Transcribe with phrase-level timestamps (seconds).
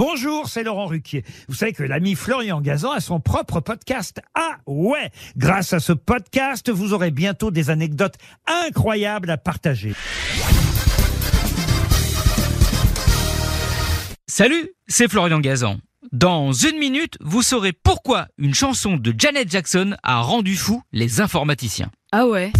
[0.00, 1.24] Bonjour, c'est Laurent Ruquier.
[1.46, 4.22] Vous savez que l'ami Florian Gazan a son propre podcast.
[4.34, 8.14] Ah ouais Grâce à ce podcast, vous aurez bientôt des anecdotes
[8.46, 9.92] incroyables à partager.
[14.26, 15.76] Salut, c'est Florian Gazan.
[16.12, 21.20] Dans une minute, vous saurez pourquoi une chanson de Janet Jackson a rendu fou les
[21.20, 21.90] informaticiens.
[22.10, 22.50] Ah ouais?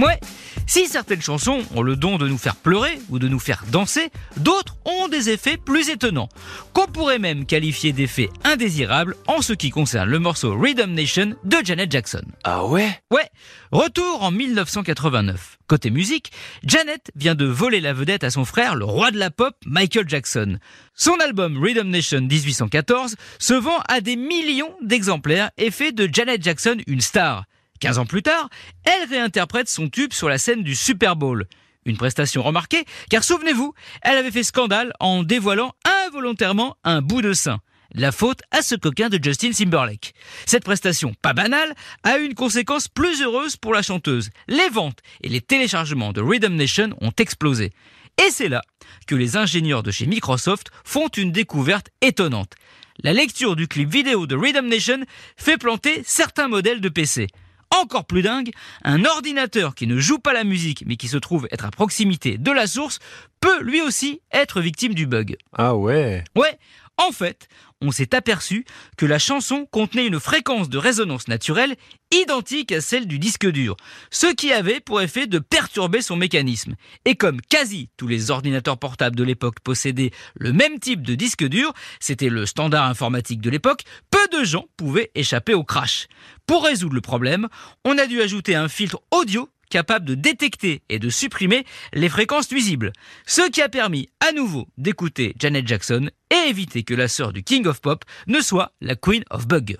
[0.00, 0.18] Ouais,
[0.66, 4.10] si certaines chansons ont le don de nous faire pleurer ou de nous faire danser,
[4.36, 6.28] d'autres ont des effets plus étonnants,
[6.72, 11.56] qu'on pourrait même qualifier d'effets indésirables en ce qui concerne le morceau Rhythm Nation de
[11.64, 12.22] Janet Jackson.
[12.44, 12.90] Ah ouais?
[13.10, 13.28] Ouais,
[13.70, 15.58] retour en 1989.
[15.68, 16.32] Côté musique,
[16.64, 20.08] Janet vient de voler la vedette à son frère, le roi de la pop, Michael
[20.08, 20.58] Jackson.
[20.94, 26.42] Son album Rhythm Nation 1814 se vend à des millions d'exemplaires et fait de Janet
[26.42, 27.44] Jackson une star.
[27.78, 28.48] 15 ans plus tard,
[28.84, 31.46] elle réinterprète son tube sur la scène du Super Bowl.
[31.84, 35.72] Une prestation remarquée, car souvenez-vous, elle avait fait scandale en dévoilant
[36.06, 37.60] involontairement un bout de sein.
[37.94, 40.12] La faute à ce coquin de Justin Timberlake.
[40.44, 44.30] Cette prestation, pas banale, a eu une conséquence plus heureuse pour la chanteuse.
[44.48, 47.72] Les ventes et les téléchargements de Rhythm Nation ont explosé.
[48.18, 48.62] Et c'est là
[49.06, 52.54] que les ingénieurs de chez Microsoft font une découverte étonnante.
[53.02, 55.04] La lecture du clip vidéo de Rhythm Nation
[55.36, 57.28] fait planter certains modèles de PC.
[57.70, 58.50] Encore plus dingue,
[58.84, 62.38] un ordinateur qui ne joue pas la musique mais qui se trouve être à proximité
[62.38, 62.98] de la source
[63.40, 65.36] peut lui aussi être victime du bug.
[65.56, 66.58] Ah ouais Ouais,
[66.96, 67.48] en fait,
[67.82, 68.64] on s'est aperçu
[68.96, 71.76] que la chanson contenait une fréquence de résonance naturelle
[72.12, 73.76] identique à celle du disque dur,
[74.10, 76.76] ce qui avait pour effet de perturber son mécanisme.
[77.04, 81.44] Et comme quasi tous les ordinateurs portables de l'époque possédaient le même type de disque
[81.44, 86.06] dur, c'était le standard informatique de l'époque, peu de gens pouvaient échapper au crash.
[86.46, 87.48] Pour résoudre le problème,
[87.84, 92.50] on a dû ajouter un filtre audio capable de détecter et de supprimer les fréquences
[92.50, 92.92] nuisibles.
[93.26, 97.42] Ce qui a permis à nouveau d'écouter Janet Jackson et éviter que la sœur du
[97.42, 99.76] King of Pop ne soit la Queen of Bug.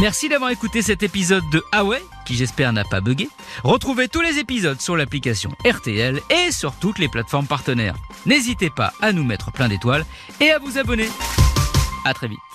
[0.00, 3.28] Merci d'avoir écouté cet épisode de Huawei, qui j'espère n'a pas bugué.
[3.62, 7.94] Retrouvez tous les épisodes sur l'application RTL et sur toutes les plateformes partenaires.
[8.24, 10.06] N'hésitez pas à nous mettre plein d'étoiles
[10.40, 11.08] et à vous abonner.
[12.06, 12.51] À très vite.